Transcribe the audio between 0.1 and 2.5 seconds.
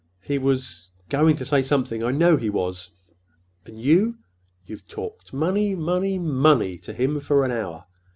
He was—was going to say something—I know he